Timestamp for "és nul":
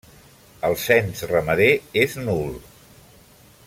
2.05-2.53